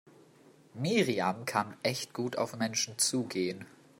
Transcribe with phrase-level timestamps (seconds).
[0.73, 3.67] Miriam kann echt gut auf Menschen zugehen.